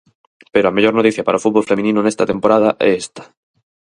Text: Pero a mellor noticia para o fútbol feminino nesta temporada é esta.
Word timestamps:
Pero 0.53 0.65
a 0.67 0.75
mellor 0.75 0.93
noticia 0.95 1.25
para 1.25 1.39
o 1.39 1.43
fútbol 1.43 1.69
feminino 1.71 1.99
nesta 2.01 2.29
temporada 2.31 2.69
é 2.87 2.89
esta. 3.03 3.23